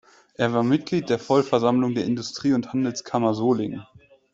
[0.33, 3.85] Er war Mitglied der Vollversammlung der Industrie- und Handelskammer Solingen.